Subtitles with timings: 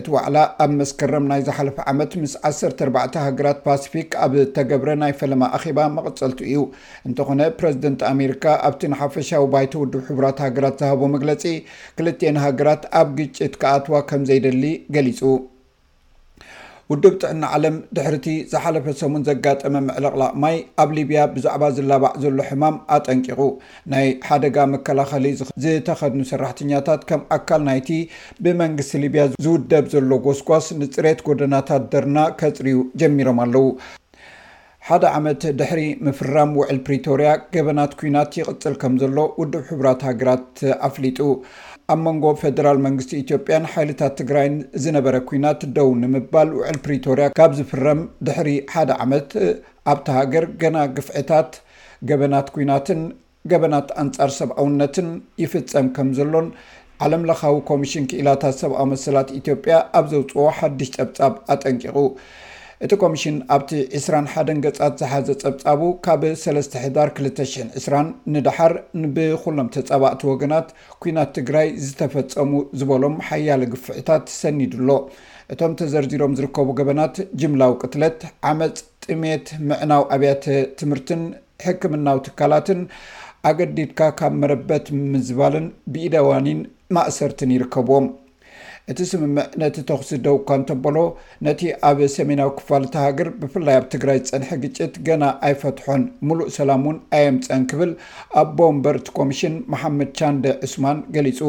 [0.00, 2.90] እቲ ዋዕላ ኣብ መስከረም ናይ ዝሓለፈ ዓመት ምስ 14ር
[3.26, 6.58] ሃገራት ፓሲፊክ ኣብ ተገብረ ናይ ፈለማ ኣኼባ መቅፀልቲ እዩ
[7.10, 11.46] እንተኾነ ፕረዚደንት ኣሜሪካ ኣብቲ ንሓፈሻዊ ባይተ ውድብ ሕቡራት ሃገራት ዝሃቦ መግለፂ
[12.00, 14.64] ክልተኤን ሃገራት ኣብ ግጭት ክኣትዋ ከም ዘይደሊ
[14.98, 15.20] ገሊፁ
[16.90, 22.76] ውድብ ጥዕና ዓለም ድሕርቲ ዝሓለፈ ሰሙን ዘጋጠመ ምዕልቕላ ማይ ኣብ ሊብያ ብዛዕባ ዝላባዕ ዘሎ ሕማም
[22.96, 23.40] ኣጠንቂቑ
[23.92, 25.26] ናይ ሓደጋ መከላኸሊ
[25.64, 27.88] ዝተኸድኑ ሰራሕተኛታት ከም ኣካል ናይቲ
[28.44, 33.66] ብመንግስቲ ሊብያ ዝውደብ ዘሎ ጎስጓስ ንፅሬት ጎደናታት ደርና ከፅርዩ ጀሚሮም ኣለው
[34.86, 40.48] ሓደ ዓመት ድሕሪ ምፍራም ውዕል ፕሪቶርያ ገበናት ኩናት ይቅፅል ከም ዘሎ ውድብ ሕቡራት ሃገራት
[40.88, 41.18] ኣፍሊጡ
[41.92, 48.00] ኣብ መንጎ ፌደራል መንግስቲ ኢትዮጵያን ሓይልታት ትግራይን ዝነበረ ኩናት ደው ንምባል ውዕል ፕሪቶርያ ካብ ዝፍረም
[48.28, 49.30] ድሕሪ ሓደ ዓመት
[49.92, 51.52] ኣብቲ ሃገር ገና ግፍዕታት
[52.10, 53.02] ገበናት ኩናትን
[53.52, 55.08] ገበናት ኣንፃር ሰብኣውነትን
[55.44, 56.48] ይፍፀም ከም ዘሎን
[57.06, 61.96] ዓለም ለካዊ ኮሚሽን ክእላታት ሰብኣዊ መሰላት ኢትዮጵያ ኣብ ዘውፅዎ ሓድሽ ፀብጻብ ኣጠንቂቑ
[62.84, 67.46] እቲ ኮሚሽን ኣብቲ 2ስራ ሓደን ገፃት ዝሓዘ ፀብፃቡ ካብ 3ለስተ ሕዳር 200
[67.80, 67.98] 20ራ
[68.34, 68.72] ንድሓር
[69.02, 70.68] ንብኩሎም ተፀባእቲ ወገናት
[71.04, 74.88] ኩናት ትግራይ ዝተፈፀሙ ዝበሎም ሓያሊ ግፍዕታት ሰኒድኣሎ
[75.54, 78.20] እቶም ተዘርዚሮም ዝርከቡ ገበናት ጅምላዊ ቅትለት
[78.50, 78.76] ዓመፅ
[79.06, 80.44] ጥሜት ምዕናው ኣብያተ
[80.80, 81.22] ትምህርትን
[81.66, 82.80] ሕክምናዊ ትካላትን
[83.50, 86.60] ኣገዲድካ ካብ መረበት ምዝባልን ብኢደዋኒን
[86.98, 88.06] ማእሰርትን ይርከብዎም
[88.90, 90.96] እቲ ስምምዕ ነቲ ተክስ ደው እኳ እንተበሎ
[91.46, 96.98] ነቲ ኣብ ሰሜናዊ ክፋል ተሃገር ብፍላይ ኣብ ትግራይ ዝፀንሐ ግጭት ገና ኣይፈትሖን ሙሉእ ሰላም እውን
[97.18, 97.92] ኣይእምፀን ክብል
[98.42, 101.40] ኣብ ቦንበርቲ ኮሚሽን ማሓመድ ቻንደ ዑስማን ገሊፁ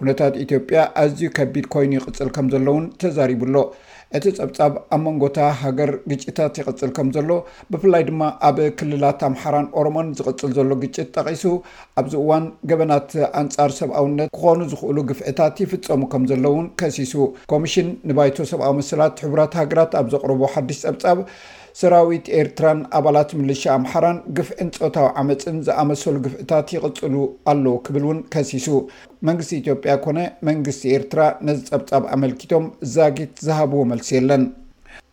[0.00, 3.56] ኩነታት ኢትዮጵያ ኣዝዩ ከቢድ ኮይኑ ይቅፅል ከም ዘሎ ውን ተዛሪቡሎ
[4.16, 7.30] እቲ ፀብጻብ ኣብ መንጎታ ሃገር ግጭታት ይቕፅል ከም ዘሎ
[7.72, 11.42] ብፍላይ ድማ ኣብ ክልላት ኣምሓራን ኦሮሞን ዝቕፅል ዘሎ ግጭት ጠቂሱ
[12.00, 13.10] ኣብዚ እዋን ገበናት
[13.40, 17.14] ኣንፃር ሰብኣውነት ክኾኑ ዝኽእሉ ግፍዕታት ይፍፀሙ ከም ዘሎ ውን ከሲሱ
[17.54, 21.18] ኮሚሽን ንባይቶ ሰብኣዊ መስላት ሕቡራት ሃገራት ኣብ ዘቕርቦ ሓዱሽ ፀብጻብ
[21.80, 27.14] ሰራዊት ኤርትራን ኣባላት ምልሻ ኣምሓራን ግፍዕን ፆታዊ ዓመፅን ዝኣመሰሉ ግፍዕታት ይቕጽሉ
[27.52, 28.66] ኣለው ክብል እውን ከሲሱ
[29.28, 30.18] መንግስቲ ኢትዮጵያ ኮነ
[30.48, 34.44] መንግስቲ ኤርትራ ነዝፀብጻብ ኣመልኪቶም ዛጊት ዝሃብዎ መልሲ የለን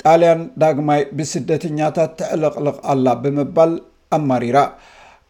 [0.03, 3.73] ጣልያን ዳግማይ ብስደተኛታት ተዕልቕልቕ ኣላ ብምባል
[4.19, 4.57] ኣማሪራ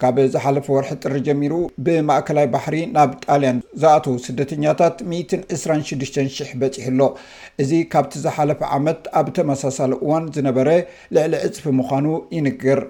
[0.02, 1.54] ካብ ዝሓለፈ ወርሒ ጥሪ ጀሚሩ
[1.86, 7.02] ብማእከላይ ባሕሪ ናብ ጣልያን ዝኣተዉ ስደተኛታት 12600 በፂሕ ኣሎ
[7.64, 10.68] እዚ ካብቲ ዝሓለፈ ዓመት ኣብ ተመሳሳሊ እዋን ዝነበረ
[11.16, 12.06] ልዕሊ እፅፊ ምኳኑ
[12.36, 12.80] ይንግር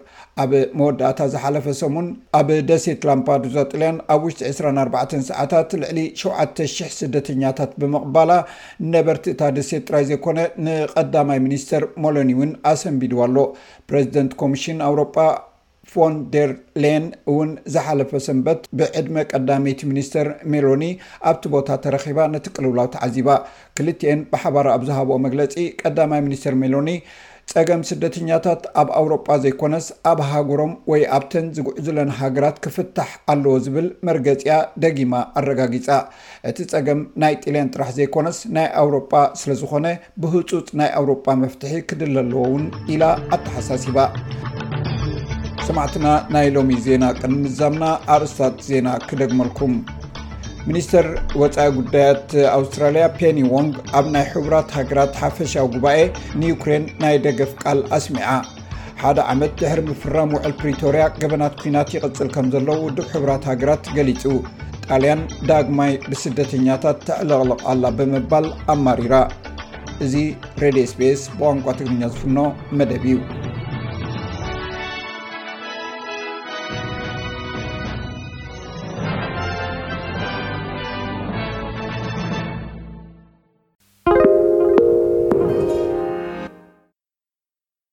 [0.44, 2.08] ኣብ መወዳእታ ዝሓለፈ ሰሙን
[2.40, 8.30] ኣብ ደሴትላምፓዱዛጥልያን ኣብ ውሽ24 ሰዓታት ልዕሊ 700 ስደተኛታት ብምቕባላ
[8.96, 13.36] ነበርቲ እታ ደሴ ጥራይ ዘይኮነ ንቀዳማይ ሚኒስተር ሞሎኒ ውን ኣሰንቢድዋ ኣሎ
[13.90, 15.00] ፕረዚደንት ኮሚሽን ኣውሮ
[15.90, 16.50] ፎን ደር
[16.82, 20.84] ላን እውን ዝሓለፈ ሰንበት ብዕድመ ቀዳመይቲ ሚኒስተር ሜሎኒ
[21.30, 23.30] ኣብቲ ቦታ ተረኪባ ነቲ ቅልውላውትዓዚባ
[23.78, 26.90] ክልትኤን ብሓባር ኣብ ዝሃብኦ መግለፂ ቀዳማይ ሚኒስተር ሜሎኒ
[27.52, 34.54] ፀገም ስደተኛታት ኣብ ኣውሮጳ ዘይኮነስ ኣብ ሃገሮም ወይ ኣብተን ዝጉዕዝለን ሃገራት ክፍታሕ ኣለዎ ዝብል መርገፂያ
[34.84, 35.88] ደጊማ ኣረጋጊፃ
[36.50, 39.12] እቲ ፀገም ናይ ጢልን ጥራሕ ዘይኮነስ ናይ ኣውሮጳ
[39.42, 39.88] ስለዝኮነ
[40.24, 43.04] ብህፁፅ ናይ ኣውሮጳ መፍትሒ ክድል ኣለዎ ውን ኢላ
[43.36, 43.98] ኣተሓሳሲባ
[45.68, 49.72] ሰማዕትና ናይ ሎሚ ዜና ቅንምዛምና ኣርእስታት ዜና ክደግመልኩም
[50.68, 51.06] ሚኒስተር
[51.40, 55.98] ወፃኢ ጉዳያት ኣውስትራልያ ፔኒ ዎንግ ኣብ ናይ ሕቡራት ሃገራት ሓፈሻዊ ጉባኤ
[56.40, 58.30] ንዩክሬን ናይ ደገፍ ቃል ኣስሚዓ
[59.02, 64.24] ሓደ ዓመት ድሕሪ ምፍራም ውዕል ፕሪቶርያ ገበናት ኩናት ይቕፅል ከም ዘለ ውድብ ሕቡራት ሃገራት ገሊፁ
[64.88, 69.14] ጣልያን ዳግማይ ብስደተኛታት ተዕለቕለቕኣላ ብምባል ኣማሪራ
[70.06, 70.14] እዚ
[70.64, 72.38] ሬድዮ ስፔስ ብቋንቋ ትግርኛ ዝፍኖ
[72.80, 73.41] መደብ እዩ